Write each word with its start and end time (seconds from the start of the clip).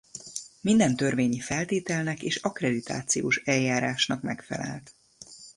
Minden 0.61 0.95
törvényi 0.95 1.39
feltételnek 1.39 2.21
és 2.23 2.35
akkreditációs 2.35 3.41
eljárásnak 3.45 4.21
megfelelt. 4.21 4.93